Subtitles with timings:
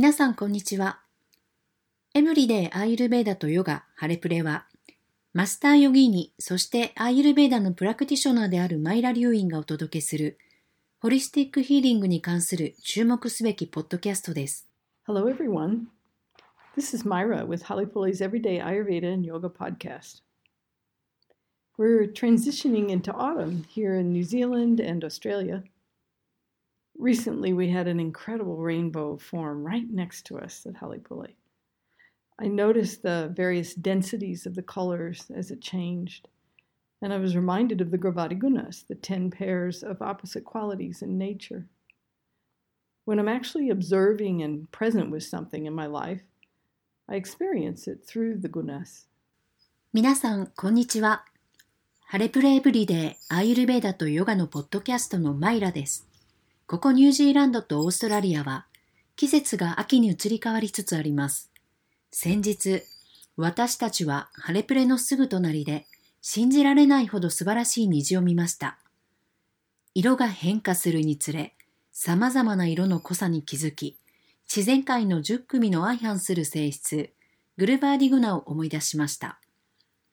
[0.00, 1.00] 皆さんこんにちは。
[2.14, 4.64] エブリデイアーユルベーダとヨガ、ハレプレは、
[5.34, 10.38] マスターヨギーニ、そしてアーユルベーダのプラクティショナーであるマイラ・リュウインがお届けする、
[11.00, 14.66] ホリスティックヒーリングに関する注目すべきポッドキャストです。
[15.06, 15.88] Hello everyone.
[16.74, 20.22] This is Myra with Halepule's Everyday Ayurveda and Yoga podcast.
[21.76, 25.62] We're transitioning into autumn here in New Zealand and Australia.
[27.00, 31.32] Recently, we had an incredible rainbow form right next to us at Hallipuli.
[32.38, 36.28] I noticed the various densities of the colors as it changed,
[37.00, 41.16] and I was reminded of the Gravati Gunas, the 10 pairs of opposite qualities in
[41.16, 41.66] nature.
[43.06, 46.20] When I'm actually observing and present with something in my life,
[47.08, 49.06] I experience it through the gunas.
[49.94, 51.24] 皆さん、こんにちは。
[52.04, 56.09] ハレプレエブリデイアーユルベーダとヨガのポッドキャストのマイラです。
[56.70, 58.64] ここニュージーランドとオーストラリアは
[59.16, 61.50] 季節が秋に移り変わりつつあります。
[62.12, 62.84] 先日、
[63.36, 65.84] 私たちはハレプレのすぐ隣で
[66.22, 68.78] 信じられないほど素晴らしい虹を見ました。
[69.94, 71.56] 色が変化するにつれ、
[71.90, 73.96] 様々な色の濃さに気づき、
[74.44, 77.10] 自然界の10組の相反する性質、
[77.56, 79.40] グルバーディグナを思い出しました。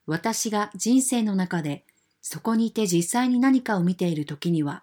[0.08, 1.86] 私が人生の中で
[2.24, 4.82] そこにいて実際に何かを見ている時には、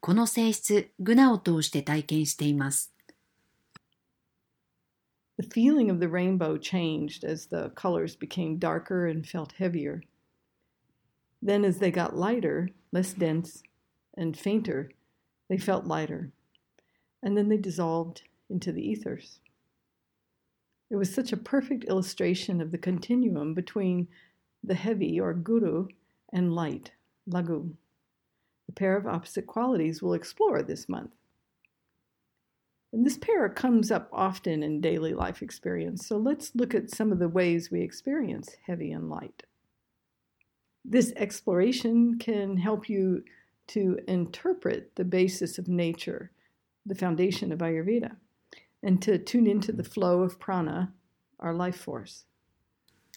[0.00, 2.92] この性質、グナを通して体験しています。
[5.38, 10.02] The feeling of the rainbow changed as the colors became darker and felt heavier.
[11.42, 13.62] Then, as they got lighter, less dense,
[14.16, 14.90] and fainter,
[15.48, 16.30] they felt lighter.
[17.22, 19.40] And then they dissolved into the ethers.
[20.88, 24.08] It was such a perfect illustration of the continuum between
[24.62, 25.88] the heavy or guru
[26.32, 26.92] and light,
[27.28, 27.74] lagu
[28.70, 31.12] the pair of opposite qualities we'll explore this month.
[32.92, 37.12] And this pair comes up often in daily life experience, so let's look at some
[37.12, 39.42] of the ways we experience heavy and light.
[40.84, 43.24] This exploration can help you
[43.68, 46.30] to interpret the basis of nature,
[46.86, 48.16] the foundation of Ayurveda,
[48.82, 50.92] and to tune into the flow of prana,
[51.40, 52.24] our life force.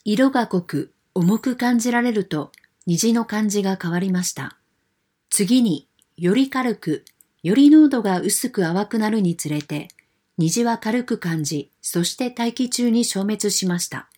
[0.03, 2.51] 色が濃く重く感じられると
[2.87, 4.57] 虹の感じが変わりました。
[5.30, 7.04] 次に、より軽く、
[7.42, 9.88] より濃度が薄く淡くなるにつれて、
[10.38, 14.08] 虹は軽く感じ、そして大気中に消滅しました。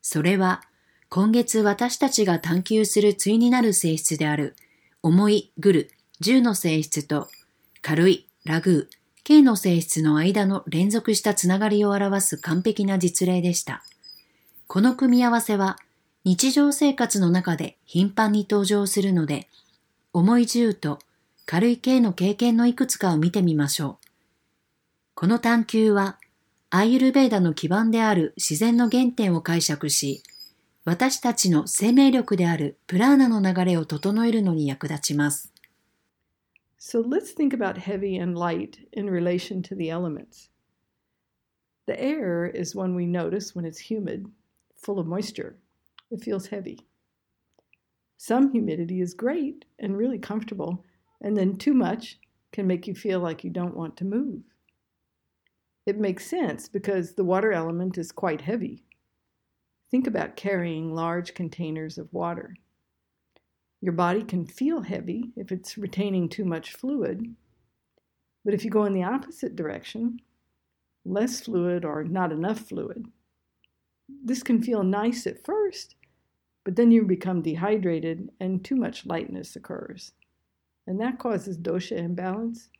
[0.00, 0.62] それは、
[1.08, 4.56] 今月私たちが探求する対になる性質である、
[5.02, 5.90] 重いグル、
[6.22, 7.28] 10の性質と、
[7.82, 13.82] 軽いラグー、K の性質の間の連続したつながりを表す完璧な実例でした。
[14.66, 15.78] この組み合わせは、
[16.24, 19.48] 日常生活の中で頻繁に登場するので、
[20.14, 20.98] 重い銃と
[21.46, 24.06] 軽い系の経験のいくつかを見てみましょう。
[25.14, 26.18] この探求は、
[26.68, 30.22] アーユルベーダの基盤である自然の原点を解釈し、
[30.84, 35.50] 私たちの生命力であるプラーナの流れを整えるのに役立ちます。
[36.78, 40.50] So let's think about heavy and light in relation to the elements.
[41.86, 44.26] The air is one we notice when it's humid,
[44.76, 45.56] full of moisture.
[46.10, 46.80] It feels heavy.
[48.24, 50.84] Some humidity is great and really comfortable,
[51.22, 52.20] and then too much
[52.52, 54.44] can make you feel like you don't want to move.
[55.86, 58.84] It makes sense because the water element is quite heavy.
[59.90, 62.54] Think about carrying large containers of water.
[63.80, 67.34] Your body can feel heavy if it's retaining too much fluid,
[68.44, 70.20] but if you go in the opposite direction,
[71.04, 73.04] less fluid or not enough fluid,
[74.24, 75.96] this can feel nice at first,
[76.64, 80.12] but then you become dehydrated and too much lightness occurs.
[80.86, 82.70] And that causes dosha imbalance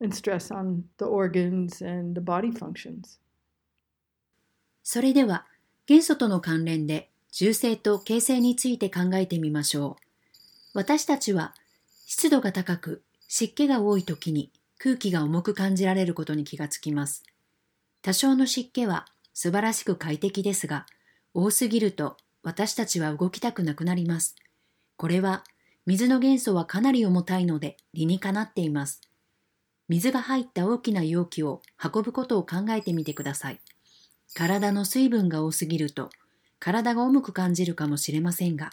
[0.00, 3.18] and stress on the organs and the body functions.
[4.82, 5.46] それでは
[5.86, 9.98] 元素との関連で重性と形成について考えてみましょ
[10.74, 10.78] う。
[10.78, 11.54] 私たちは
[12.06, 17.22] 湿度が高く湿気が多い時に空気が重く感じられることに気がつきます。
[18.00, 20.86] 多少の湿気は素晴らしく快適ですが、
[21.34, 22.16] 多すぎると
[22.48, 24.34] 私たちは動きたくなくなります。
[24.96, 25.44] これは
[25.84, 29.02] 水の元素はかなり重たいので理にかなっています。
[29.86, 33.60] 水が入った大きな容器を運ぶことを考えてみてください。
[34.34, 36.08] 体の水分が多すぎると
[36.58, 38.70] 体が重く感じるかもしれませんが、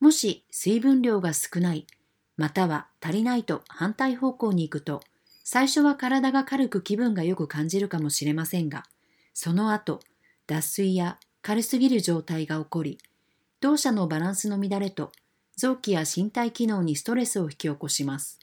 [0.00, 1.86] もし水分量が少ない、
[2.38, 5.02] または足りないと反対方向に行くと、
[5.44, 8.84] 最初は体が軽く気分がよく感じるかもしれませんが、
[9.34, 10.00] その後、
[10.46, 12.97] 脱水や軽すぎる状態が起こり、
[13.61, 15.11] 動作のバランスの乱れと
[15.55, 18.39] 臓器や身体機能にストレスを引き起こします。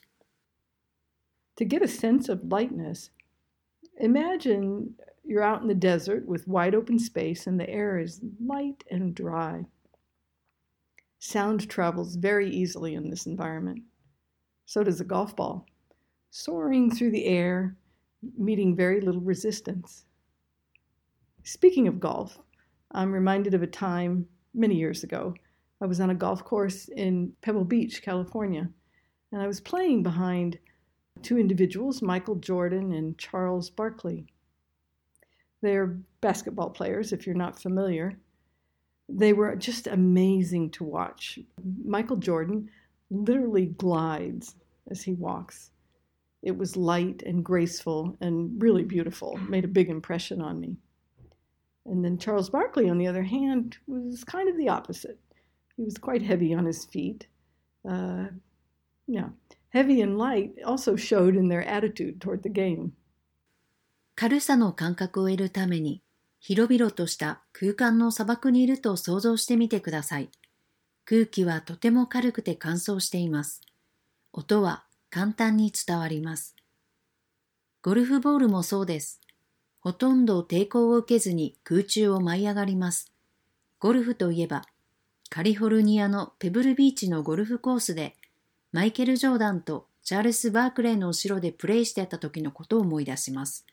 [1.57, 3.11] To get a sense of lightness,
[4.01, 4.89] imagine
[5.25, 9.13] you're out in the desert with wide open space and the air is light and
[9.13, 9.65] dry.
[11.19, 13.83] Sound travels very easily in this environment.
[14.65, 15.65] So does a golf ball,
[16.31, 17.77] soaring through the air,
[18.37, 20.05] meeting very little resistance.
[21.43, 22.39] Speaking of golf,
[22.92, 25.34] I'm reminded of a time many years ago.
[25.80, 28.68] I was on a golf course in Pebble Beach, California,
[29.32, 30.58] and I was playing behind
[31.22, 34.26] two individuals, Michael Jordan and Charles Barkley.
[35.62, 38.18] They're basketball players, if you're not familiar.
[39.08, 41.38] They were just amazing to watch.
[41.84, 42.70] Michael Jordan
[43.10, 44.54] literally glides
[44.90, 45.70] as he walks.
[46.42, 50.76] It was light and graceful and really beautiful, made a big impression on me.
[51.86, 55.18] And then Charles Barkley, on the other hand, was kind of the opposite.
[55.76, 57.26] He was quite heavy on his feet.
[57.88, 58.26] Uh,
[59.06, 59.30] yeah,
[59.70, 62.92] heavy and light also showed in their attitude toward the game.
[64.14, 66.02] 軽さの感覚を得るために、
[66.40, 70.30] 広々とした空間の砂漠にいると想像してみてください。
[71.06, 73.62] 空気はとても軽くて乾燥しています。
[74.32, 76.54] 音は簡単に伝わります。
[77.82, 79.20] ゴルフボールもそうです。
[79.80, 83.12] ほとんど抵抗を受けずに空中を舞い上がります。
[83.78, 84.64] ゴルフといえば、
[85.30, 88.16] カリフォルニアのペブルビーチのゴルフコースで、
[88.72, 93.64] マイケル・ジョーダンとチャールス・バークレーの後ろでプレイしてた時のことを思い出します。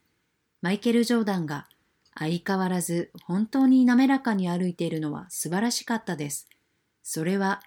[0.61, 1.67] マイケル・ジョーダンが
[2.15, 6.47] 相変わらず本当に滑らかに歩いているのは素晴らしかったです。
[7.03, 7.61] それは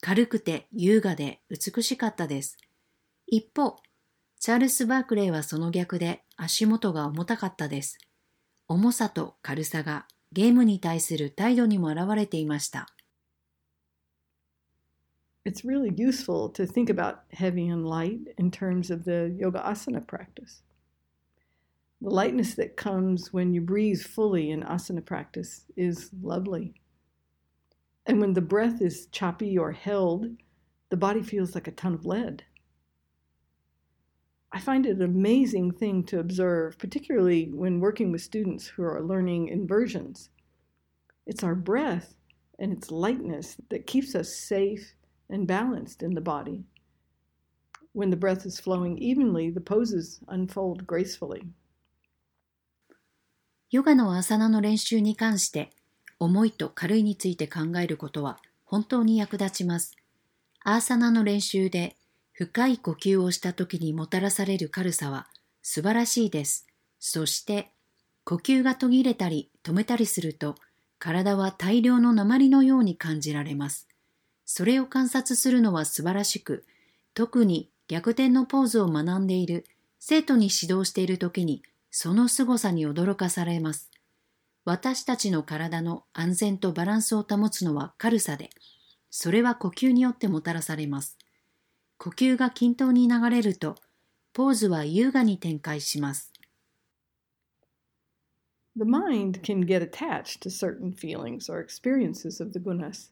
[0.00, 2.58] 軽くて優雅で美しかったです。
[3.26, 3.76] 一方、
[4.38, 7.98] チャールス・バークレーはその逆で足元が重たかったです。
[8.68, 12.88] 重さと軽さがゲームに対する態度にも表れていました。
[15.46, 20.62] It's really useful to think about heavy and light in terms of the yoga asana practice.
[22.02, 26.74] The lightness that comes when you breathe fully in asana practice is lovely.
[28.06, 30.26] And when the breath is choppy or held,
[30.90, 32.42] the body feels like a ton of lead.
[34.55, 39.01] I find it an amazing thing to observe, particularly when working with students who are
[39.01, 40.29] learning inversions.
[41.25, 42.15] It's our breath
[42.59, 44.93] and its lightness that keeps us safe
[45.29, 46.65] and balanced in the body.
[47.93, 51.43] When the breath is flowing evenly, the poses unfold gracefully.
[53.69, 55.69] ヨガのアーサナの練習に関して
[56.19, 59.95] 重いと軽いについて考えることは本当に役立ちます。
[60.63, 61.95] アーサナの練習で
[62.38, 65.26] 深い呼吸をした時にもたらされる軽さは
[65.62, 66.66] 素晴らしいです。
[67.00, 67.70] そして
[68.24, 70.54] 呼吸が途切れたり止めたりすると
[70.98, 73.88] 体は大量の鉛のように感じられます。
[74.44, 76.66] それを観察するのは素晴らしく、
[77.14, 79.64] 特に逆転のポーズを学んでいる
[79.98, 83.90] 生徒に指導している時にその凄さに驚かされます。
[84.66, 88.50] 私たちの体の安全とバランスを保つのは軽さで、
[89.08, 91.16] それは呼吸によってもたらされます。
[91.97, 93.75] 呼吸が均等に流れると、
[94.33, 96.31] ポーズは優雅に展開します。
[98.75, 103.09] The mind can get attached to certain feelings or experiences of the gunas.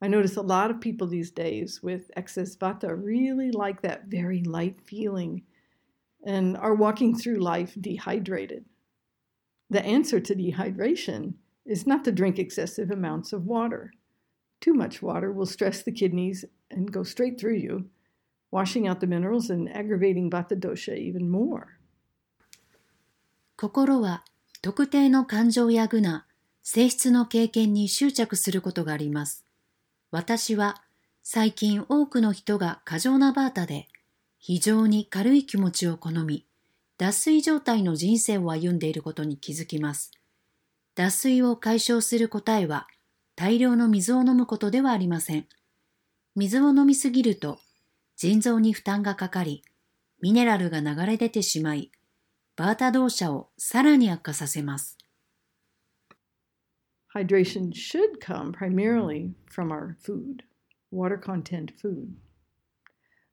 [0.00, 4.42] I notice a lot of people these days with excess vata really like that very
[4.42, 5.42] light feeling
[6.24, 8.64] and are walking through life dehydrated.
[9.70, 11.34] The answer to dehydration
[11.66, 13.92] is not to drink excessive amounts of water.
[14.60, 17.90] Too much water will stress the kidneys and go straight through you,
[18.51, 21.63] washing out the minerals and aggravating vata dosha even more.
[23.55, 24.23] 心は
[24.61, 26.25] 特定の感情や具な
[26.63, 29.45] 性質の経験に執着することがあります。
[30.11, 30.81] 私は
[31.23, 33.87] 最近多くの人が過剰なバータで
[34.39, 36.45] 非常に軽い気持ちを好み、
[36.97, 40.11] 脱水状態の人生を歩んでいることに気づきます。
[40.95, 42.87] 脱水を解消する答えは
[43.35, 45.47] 大量の水を飲むことではありません。
[46.35, 47.59] 水を飲みすぎると
[48.21, 49.63] 腎臓に負担がかかり、
[50.19, 51.89] ミネラルが流れ出てしまい、
[52.57, 54.97] バータ動作をさらに悪化させます。
[57.15, 60.43] Hydration should come primarily from our food,
[60.91, 62.17] water content food.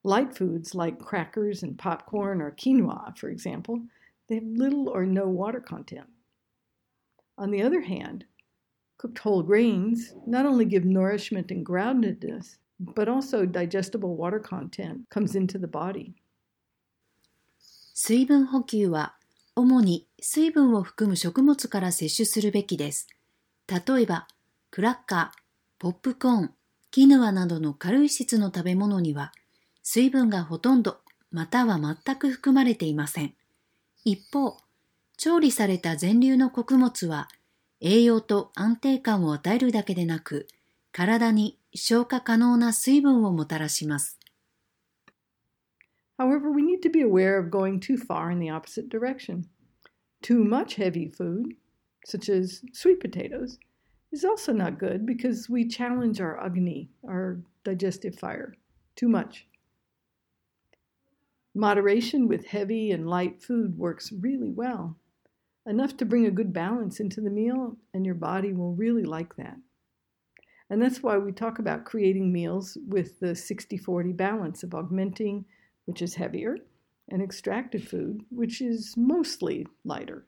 [0.04, 3.80] Light foods like crackers and popcorn or quinoa, for example,
[4.28, 6.06] they have little or no water content.
[7.36, 8.24] On the other hand,
[8.98, 15.34] cooked whole grains not only give nourishment and groundedness, but also digestible water content comes
[15.34, 16.14] into the body.
[17.94, 19.16] 水分補給は
[19.54, 23.08] 主に水分を含む食物から摂取するべきです。
[23.66, 24.28] 例えば、
[24.70, 25.38] クラッカー、
[25.78, 26.54] ポップコーン、
[26.90, 29.32] キヌアなどの軽い質の食べ物には
[29.82, 30.98] 水分がほとんど
[31.30, 33.34] または全く含まれていません。
[34.04, 34.56] 一方、
[35.16, 37.28] 調理された全粒の穀物は
[37.80, 40.48] 栄養と安定感を与えるだけでなく、
[40.92, 44.19] 体に消化可能な水分をもたらします。
[46.17, 49.45] However, we need to be aware of going too far in the opposite direction.
[50.21, 51.55] Too much heavy food,
[52.05, 53.57] such as sweet potatoes,
[54.11, 58.55] is also not good because we challenge our agni, our digestive fire,
[58.95, 59.47] too much.
[61.55, 64.97] Moderation with heavy and light food works really well.
[65.65, 69.35] Enough to bring a good balance into the meal, and your body will really like
[69.35, 69.57] that.
[70.68, 75.44] And that's why we talk about creating meals with the 60 40 balance of augmenting,
[75.86, 76.56] which is heavier,
[77.08, 80.24] and extracted food, which is mostly lighter.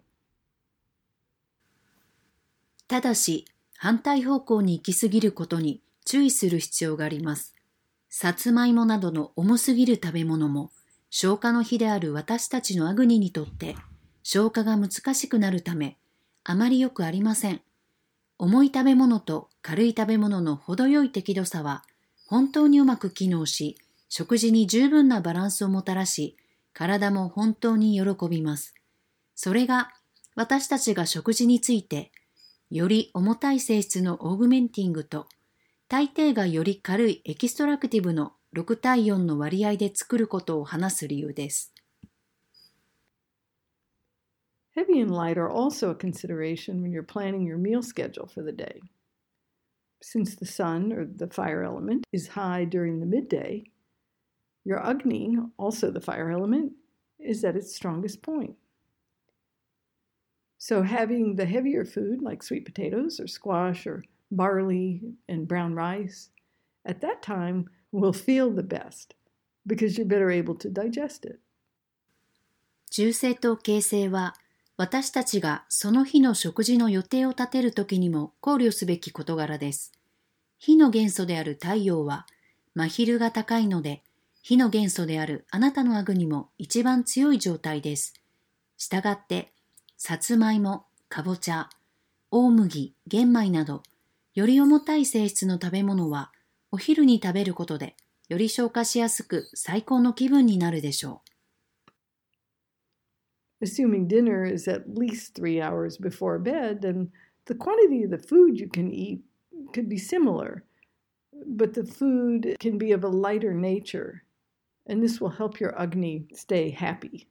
[2.86, 3.44] ただし、
[3.76, 7.54] 反対方向に行き過ぎることに注意する必要があります。
[8.08, 10.70] さつまいもなどの重すぎる食べ物も
[11.10, 13.76] 消化の日である私たちのアグニにとって
[14.22, 15.98] 消化が難しくなるため
[16.44, 17.60] あまりよくありません。
[18.38, 21.82] 重い食べ物と軽い食べ物の程よい適度さは
[22.28, 23.76] 本当にうまく機能し、
[24.08, 26.36] 食事に十分なバランスをもたらし、
[26.72, 28.74] 体も本当に喜びます。
[29.34, 29.90] それが
[30.36, 32.12] 私たちが食事について、
[32.70, 35.26] より重たい性質の augmenting と、
[35.88, 41.72] 大抵がより軽い extractive の6対4の割合で作ることを話す理由です。
[44.77, 48.81] Heavy and light are also a consideration when you're planning your meal schedule for the day.
[50.01, 53.65] Since the sun, or the fire element, is high during the midday,
[54.65, 56.73] your Agni, also the fire element,
[57.19, 58.55] is at its strongest point.
[60.57, 66.29] So, having the heavier food like sweet potatoes or squash or barley and brown rice
[66.85, 69.13] at that time will feel the best
[69.67, 71.39] because you're better able to digest it.
[72.89, 74.35] 中性と形成は
[74.78, 79.90] 私たちがその日の食事の予定を立てるときにも考慮すべき事柄です。
[80.60, 82.26] 火の元素である太陽は
[82.76, 84.04] 真昼が高いので、
[84.40, 88.14] 火の元素であるあなたのアグにも一番強い状態です。
[88.76, 89.52] したがって、
[89.96, 91.68] さつまいも、かぼちゃ、
[92.30, 93.82] 大麦、玄米など、
[94.34, 96.30] より重たい性質の食べ物は、
[96.70, 97.96] お昼に食べることで、
[98.28, 101.27] より消化しやすく最高の気分になるでしょう。
[103.61, 107.11] assuming dinner is at least three hours before bed, and
[107.45, 109.21] the quantity of the food you can eat
[109.73, 110.63] could be similar,
[111.47, 114.23] but the food can be of a lighter nature,
[114.85, 117.27] and this will help your Agni stay happy.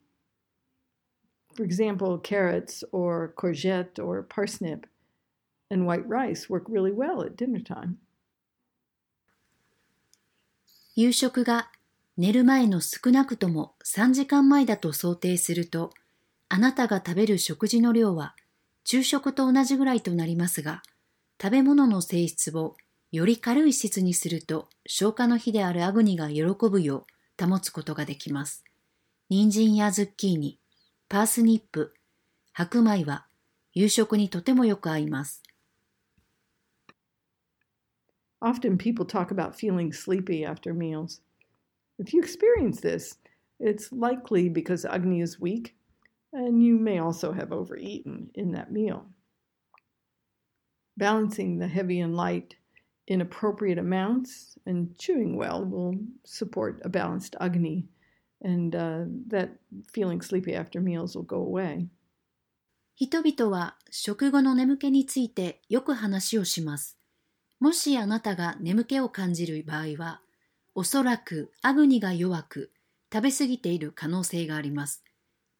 [1.55, 4.87] For example, carrots or courgette or parsnip
[5.69, 7.99] and white rice work really well at dinner time.
[10.95, 11.71] 夕食が
[12.17, 15.91] 寝る前の少なくとも3時間前だと想定すると
[16.50, 18.34] あなたが食べる食事の量は
[18.84, 20.82] 昼食と同じぐらいとなりますが、
[21.40, 22.76] 食べ物の性質を
[23.12, 27.06] より軽い質にすると消化の日であるアグニが喜ぶよ
[27.38, 28.64] う保つことができます。
[29.28, 30.58] 人参やズッキーニ、
[31.08, 31.94] パースニップ、
[32.52, 33.26] 白米は
[33.74, 35.42] 夕食にとてもよく合います。
[38.40, 41.20] Often people talk about feeling sleepy after meals.
[41.98, 43.18] If you experience this,
[43.60, 45.74] it's likely because Agni is weak
[46.38, 49.06] and you may also have overeaten in that meal.
[50.96, 52.54] Balancing the heavy and light
[53.08, 57.88] in appropriate amounts and chewing well will support a balanced Agni,
[58.42, 59.50] and uh, that
[59.92, 61.88] feeling sleepy after meals will go away.
[62.94, 66.98] 人々は食後の眠気についてよく話をします。
[67.60, 70.20] もしあなたが眠気を感じる場合は、
[70.74, 72.72] おそらくアグニが弱く
[73.12, 75.02] 食べ過ぎている可能性があります。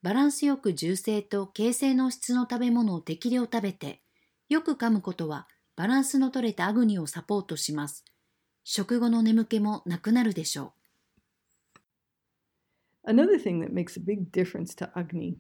[0.03, 4.01] バランスよく重性と形成の質の食べ物を適量食べて、
[4.49, 8.05] よく噛むことはバランスの取れたアグニをサポートします。
[8.63, 10.73] 食後の眠気もなくなるでしょ
[13.07, 13.11] う。
[13.11, 15.39] Another thing that makes a big difference to Agni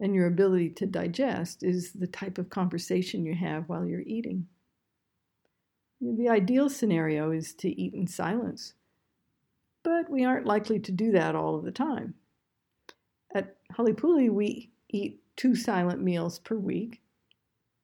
[0.00, 4.46] and your ability to digest is the type of conversation you have while you're eating.
[6.00, 8.74] The ideal scenario is to eat in silence,
[9.82, 12.14] but we aren't likely to do that all of the time.
[13.67, 17.01] At Halipuli, we eat two silent meals per week.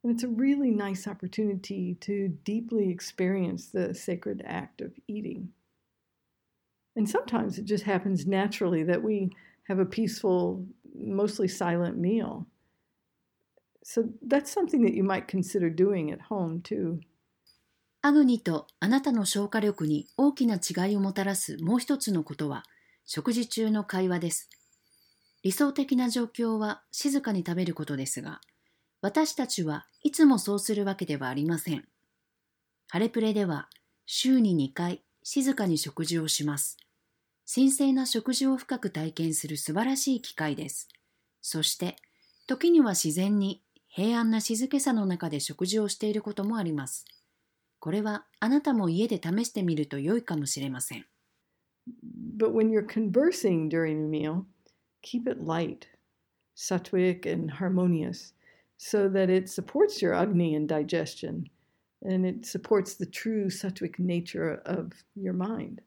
[0.04, 5.50] And it's a really nice opportunity to deeply experience the sacred act of eating.
[6.96, 9.32] And sometimes it just happens naturally that we
[9.68, 12.48] have a peaceful, mostly silent meal.
[13.84, 17.02] So that's something that you might consider doing at home too.
[18.02, 22.64] アグニとあなたの消化力に大きな違いをもたらすもう一つのことは
[23.06, 24.50] 食事中の会話です。
[25.45, 28.41] 理想的な状況は静かに食べることですが、
[29.03, 31.87] 私たちはいつもそうするわけではありません。
[32.89, 33.69] ハレプレでは
[34.07, 36.79] 週に2回静かに食事をします。
[37.53, 40.89] 神聖な食事を深く体験する素晴らしい機会です。
[41.43, 41.97] そして、
[42.47, 47.05] 時には自然に平安な静けさの中で食事をしていることもあります。
[47.81, 51.05] これはあなたも家で試してみると良いかもしれません。
[52.39, 54.47] But when you're conversing during a meal,
[55.04, 55.88] keep it light,
[56.56, 58.34] sattvic, and harmonious
[58.78, 61.50] so that it supports your Agni and digestion
[62.02, 65.82] and it supports the true sattvic nature of your mind.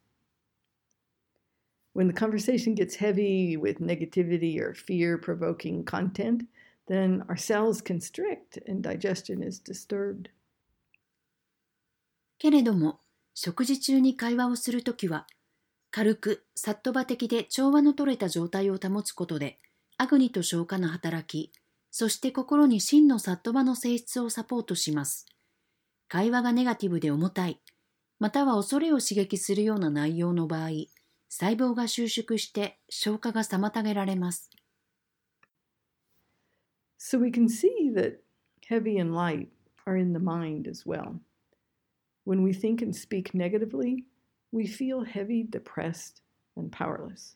[1.94, 6.44] When the conversation gets heavy with negativity or fear provoking content,
[6.88, 10.28] then our cells constrict and digestion is disturbed.
[12.38, 12.98] けれども、
[13.34, 15.26] 食事中に会話をするときは、
[15.91, 19.59] 軽く、サットバ的で調和の取れた状態を保つことで、
[19.97, 21.51] アグニと消化の働き、
[21.91, 25.25] そして心に真のサットバの性質をサポートします。
[26.07, 27.59] 会話がネガティブで重たい、
[28.19, 30.69] または恐れを刺激するような内容の場合、
[31.29, 34.49] 細胞が収縮して消化が妨げられます。
[36.99, 38.19] So we can see that
[38.69, 39.47] heavy and light
[39.85, 41.19] are in the mind as well.
[42.25, 44.05] When we think and speak negatively,
[44.57, 46.21] we feel heavy, depressed,
[46.55, 47.35] and powerless.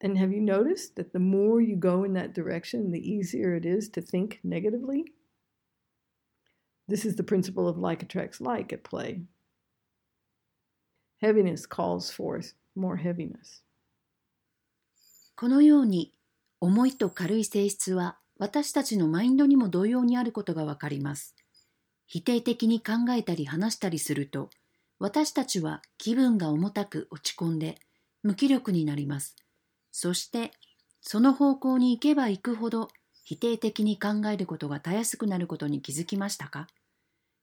[0.00, 3.66] And have you noticed that the more you go in that direction, the easier it
[3.66, 5.04] is to think negatively?
[6.88, 9.20] This is the principle of like attracts like at play.
[11.20, 13.62] Heaviness calls forth more heaviness.
[15.36, 16.12] このように
[16.60, 21.36] 重いと軽い性質は私たちのマインドにも同様にあることがわかります。
[22.06, 24.48] 否定的に考えたり話したりすると、
[24.98, 27.78] 私たちは気分が重たく落ち込んで
[28.22, 29.36] 無気力になります。
[29.92, 30.50] そして、
[31.00, 32.88] その方向に行けば行くほど
[33.24, 36.66] 否定的に考えることがたやすくなることに気づきましたか？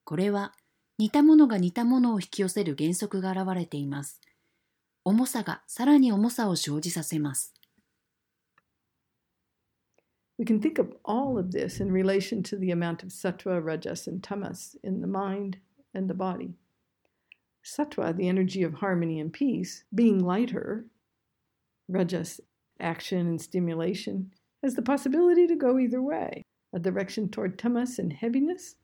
[0.03, 0.53] これは
[0.97, 4.19] 似たものが似たものを引き寄せる原則が現れています。
[5.03, 7.53] 重さがさらに重さを生じさせます。
[10.37, 14.21] We can think of all of this in relation to the amount of sattva, rajas, and
[14.21, 15.59] tamas in the mind
[15.93, 16.51] and the body.
[17.65, 20.85] Sattva, the energy of harmony and peace, being lighter,
[21.89, 22.39] rajas,
[22.79, 28.11] action and stimulation, has the possibility to go either way a direction toward tamas and
[28.11, 28.75] heaviness,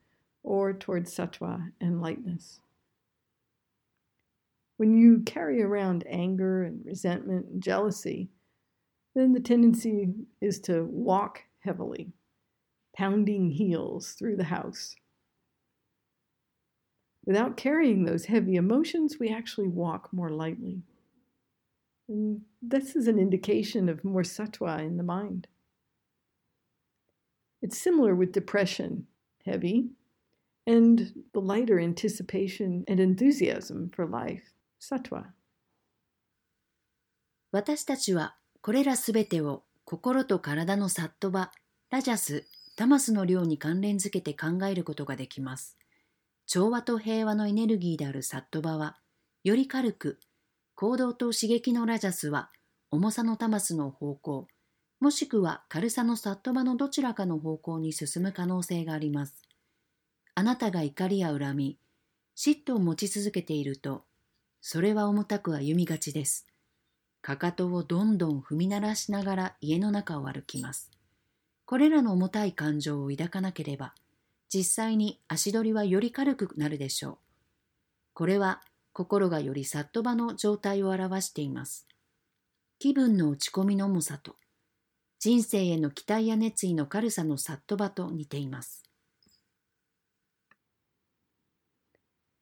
[0.44, 2.62] or toward sattva and lightness.
[4.78, 8.30] When you carry around anger and resentment and jealousy,
[9.14, 12.14] then the tendency is to walk heavily,
[12.96, 14.96] pounding heels through the house.
[17.25, 20.83] Without carrying those heavy emotions, we actually walk more lightly.
[22.09, 25.49] And this is an indication of more sattva in the mind.
[27.61, 29.07] It's similar with depression,
[29.45, 29.91] heavy,
[30.67, 35.33] and the lighter anticipation and enthusiasm for life, sattva.
[37.53, 41.53] 私たちはこれらすべてを心と体のサットバ、
[41.91, 42.45] ラジャス、
[42.77, 45.79] タマスの量に関連づけて考えることができます。
[46.54, 48.98] 調和と平和のエネルギーであるサットバは、
[49.46, 50.20] より軽く、
[50.76, 52.52] 行動と刺激のラジャスは
[52.90, 54.48] 重さのタマスの方向、
[55.00, 59.42] もしくは軽さのサットバのどちらかの方向に進む可能性があります。
[60.36, 61.78] あなたが怒りや恨み、
[62.36, 64.04] 嫉妬を持ち続けていると、
[64.60, 66.48] それは重たく歩みがちです。
[67.22, 70.92] かかとをどんどん踏み鳴らしながら家の中を歩きます。
[71.64, 73.96] これらの重たい感情を抱かなければ、
[74.54, 77.18] 実際に足取りはより軽くなるでしょう。
[78.14, 78.62] これは
[78.92, 81.88] 心がよりさっと場の状態を表しています。
[82.78, 84.36] 気分の落ち込みの重さと、
[85.20, 88.84] 人生への期待や熱意の軽さのさっと場と似ています。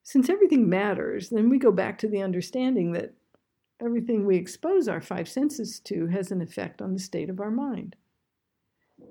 [0.03, 3.13] Since everything matters, then we go back to the understanding that
[3.79, 7.51] everything we expose our five senses to has an effect on the state of our
[7.51, 7.95] mind.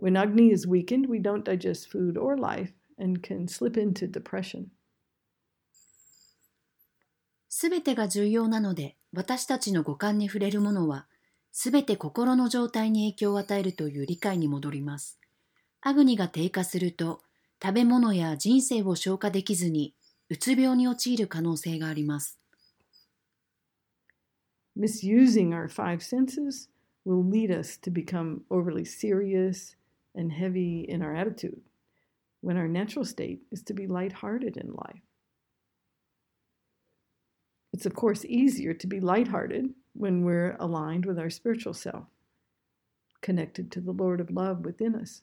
[0.00, 4.66] When Agni is weakened, we don't digest food or life and can slip into depression.
[7.48, 11.06] すべてが重要なので、私たちの五感に触れるものは、
[11.50, 15.18] すべて心の状態に影響を与えるという理解に戻ります。
[15.80, 17.22] アグニが低下すると、
[17.62, 19.94] 食べ物や人生を消化できずに、
[20.28, 22.38] うつ病に陥る可能性があります。
[24.78, 26.68] misusing our five senses
[27.04, 29.74] will lead us to become overly serious
[30.14, 31.60] and heavy in our attitude,
[32.40, 35.02] when our natural state is to be lighthearted in life.
[37.72, 42.06] It's, of course, easier to be lighthearted when we're aligned with our spiritual self.
[43.20, 45.22] connected to the Lord of love within us.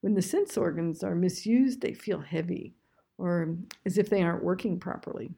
[0.00, 2.74] When the sense organs are misused, they feel heavy
[3.18, 5.30] or as if they aren't working properly.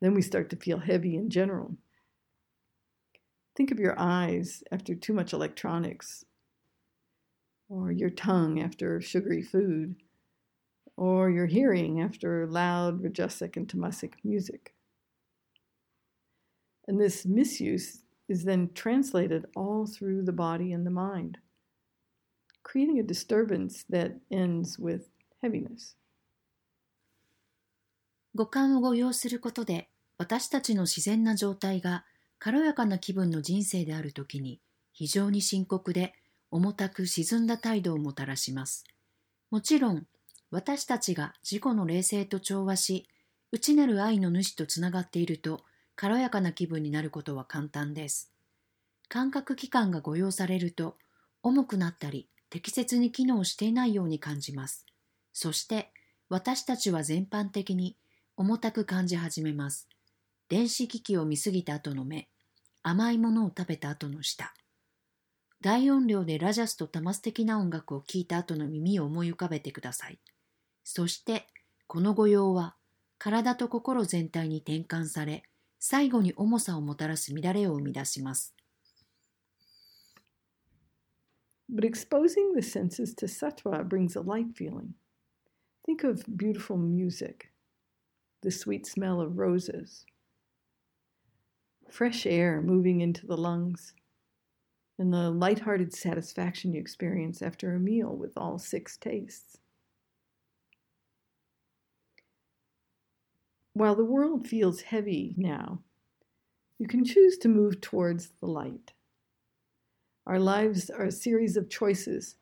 [0.00, 1.76] Then we start to feel heavy in general.
[3.56, 6.24] Think of your eyes after too much electronics,
[7.69, 9.95] or your tongue after sugary food,
[10.97, 14.73] or your hearing after loud Rajasic and Tamasic music.
[16.87, 21.39] And this misuse is then translated all through the body and the mind,
[22.63, 25.09] creating a disturbance that ends with
[25.41, 25.95] heaviness.
[28.35, 32.03] 五感を誤用することで私たちの自然な状態が
[32.37, 34.59] 軽やかな気分の人生であるときに
[34.91, 36.13] 非常に深刻で
[36.50, 38.84] 重たく沈んだ態度をもたらします。
[39.50, 40.06] もちろん
[40.50, 43.08] 私たちが自己の冷静と調和し
[43.52, 45.60] 内なる愛の主とつながっていると
[45.96, 48.32] 軽やかな気分になることは簡単です。
[49.08, 50.96] 感覚器官が誤用されると
[51.42, 54.86] 重くなったり適切に機能していないように感じます。
[55.32, 55.90] そして
[56.28, 57.96] 私たちは全般的に
[58.36, 59.88] 重たく感じ始めます。
[60.48, 62.28] 電子機器を見すぎた後の目、
[62.82, 64.52] 甘いものを食べた後の舌、
[65.60, 70.18] 大音量でラジャスとタマス的な音楽を聴いた後の耳を思い浮かべてください。
[70.84, 71.46] そして、
[71.86, 72.76] この御用は
[73.18, 75.42] 体と心全体に転換され、
[75.78, 78.54] 最後に重さをもたらす乱れを生み出します。
[81.72, 84.94] But exposing the senses to sattva brings a light feeling.
[85.86, 87.50] Think of beautiful music.
[88.42, 90.06] the sweet smell of roses,
[91.90, 93.92] fresh air moving into the lungs,
[95.00, 99.56] and the light-hearted satisfaction you experience after a meal with all six tastes.
[103.72, 105.80] While the world feels heavy now,
[106.78, 108.92] you can choose to move towards the light.
[110.26, 112.36] Our lives are a series of choices.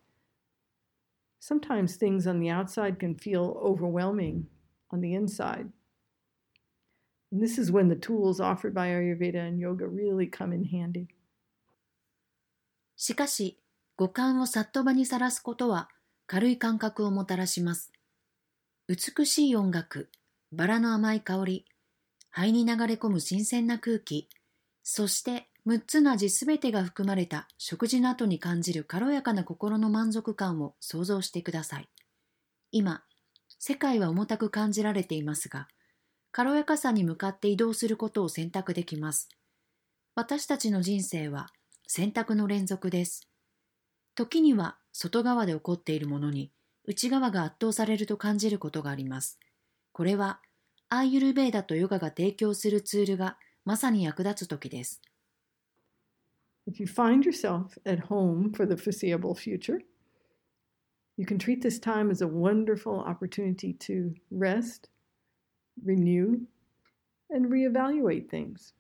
[1.39, 4.49] Sometimes things on the outside can feel overwhelming
[4.91, 5.71] on the inside.
[7.31, 11.07] And this is when the tools offered by Ayurveda and yoga really come in handy.
[13.01, 13.57] しかし、
[13.97, 15.89] 五感をさっと場にさらすことは
[16.27, 17.93] 軽い感覚をもたらします。
[18.89, 20.11] 美しい音楽、
[20.51, 21.65] バラの甘い香り、
[22.29, 24.29] 肺に流れ込む新鮮な空気、
[24.83, 31.89] そして6つの味すべてが含まれた食事の後に感じる軽やかな心の満足感を想像してください。
[32.73, 33.05] 今、
[33.61, 35.69] 世界は重たく感じられていますが、
[36.33, 39.29] 軽やかさに向かって移動することを選択できます。
[40.17, 41.53] 私たちの人生は
[41.89, 43.27] 選択の連続です。
[44.15, 46.53] 時には外側で起こっているものに
[46.85, 49.41] 内側が圧倒されると感じることがあります。
[49.91, 50.41] これは
[50.89, 55.03] アーユルベーダとヨガが提供するツールがまさに役立つ時です。
[56.71, 59.81] If you find yourself at home for the foreseeable future,
[61.17, 64.89] you can treat this time as a wonderful opportunity to rest
[65.85, 66.41] renew,
[67.31, 68.73] and reevaluate things.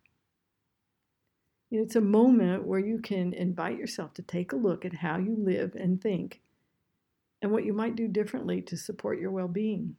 [1.70, 5.36] It's a moment where you can invite yourself to take a look at how you
[5.38, 6.40] live and think
[7.42, 9.96] and what you might do differently to support your well being.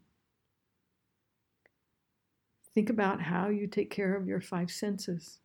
[2.73, 5.39] Think about how you take care of your five senses.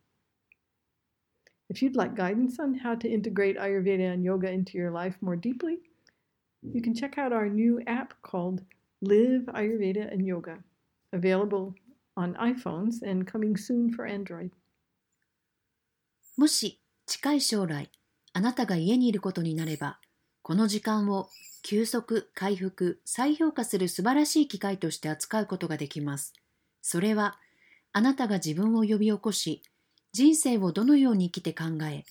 [1.69, 5.35] If you'd like guidance on how to integrate Ayurveda and yoga into your life more
[5.35, 5.79] deeply,
[6.61, 8.63] you can check out our new app called
[9.01, 10.59] Live Ayurveda and Yoga
[11.13, 11.73] available
[12.17, 14.51] on iPhones and coming soon for Android.
[16.37, 17.89] もし近い将来
[18.33, 19.99] あなたが家にいることになれば
[20.41, 21.29] この時間を
[21.63, 26.33] 休息、回復、再評価する素晴らしい機会として扱うことができます。
[26.81, 27.39] それは
[27.93, 29.63] あなたが自分を呼び起こし
[30.11, 32.03] 人生をどのように生きて考え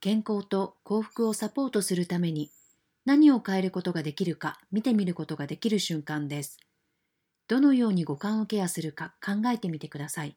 [0.00, 2.50] 健康と幸福をサポートするために
[3.04, 6.58] 何を変えることができるか見てみることができる瞬間です。
[7.46, 10.36] どのように五感をケアするか考えてみてください。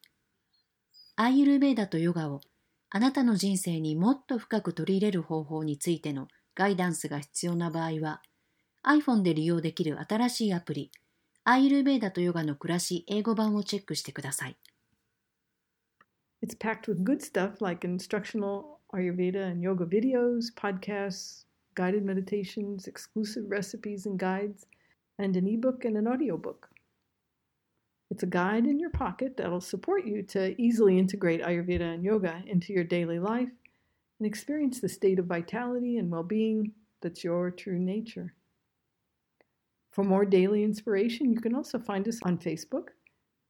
[1.15, 2.41] アーユルベーダとヨガを
[2.91, 8.21] あなたの人生にもっと深く取り入れる方法についてのガイダンスが必要な場合は
[8.85, 10.91] iPhone で利用できる新しいアプリ
[11.43, 14.57] アーユルベーダとヨガの暮らし英語版をチェックしてください。
[16.41, 24.05] It's packed with good stuff like instructional Ayurveda and yoga videos, podcasts, guided meditations, exclusive recipes
[24.05, 24.65] and guides,
[25.17, 26.69] and an ebook and an audiobook.
[28.10, 32.42] It's a guide in your pocket that'll support you to easily integrate Ayurveda and yoga
[32.46, 33.48] into your daily life
[34.18, 38.34] and experience the state of vitality and well being that's your true nature.
[39.92, 42.88] For more daily inspiration, you can also find us on Facebook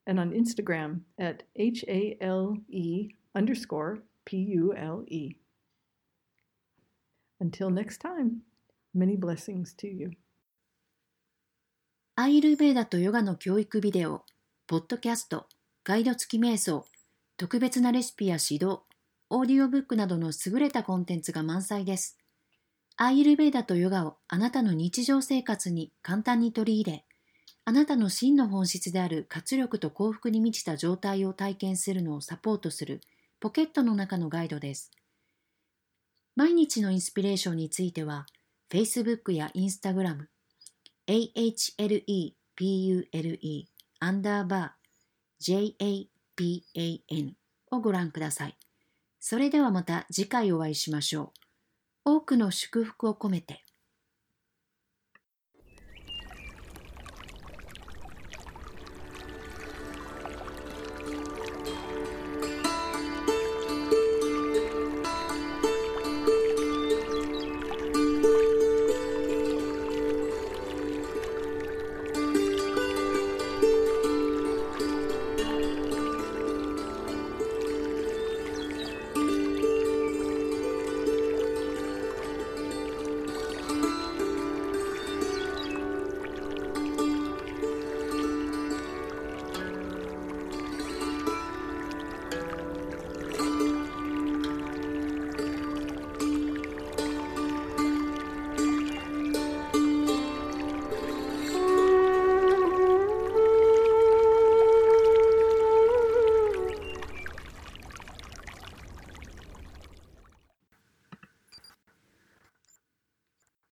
[0.06, 5.36] and on Instagram at H A L E underscore P U L E.
[7.40, 8.42] Until next time,
[8.92, 10.10] many blessings to you.
[12.16, 14.24] アイルベーダとヨガの教育ビデオ、
[14.69, 15.47] ポッドキャスト、
[15.83, 16.85] ガイド付き瞑想、
[17.37, 18.81] 特別なレシピや指導、
[19.31, 22.19] オーディオブックなどの優れたコンテンツが満載です。
[22.95, 27.05] アイルベーダとヨガをあなたの日常生活に簡単に取り入れ、
[27.65, 33.01] あなたの真の本質である活力と幸福に満ちた状態を体験するのをサポートする
[33.39, 34.91] ポケットの中のガイドです。
[36.35, 38.27] 毎日のインスピレーションについては、
[38.69, 40.27] Facebook や Instagram、
[41.07, 42.29] AHLEPULE
[43.99, 47.33] アンダーバー JAPAN
[47.71, 48.57] をご覧ください。
[49.19, 51.33] それではまた次回お会いしましょ
[52.05, 52.11] う。
[52.11, 53.65] 多くの祝福を込めて。